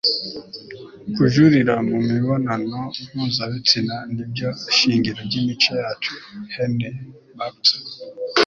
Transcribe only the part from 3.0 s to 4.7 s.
mpuzabitsina ni byo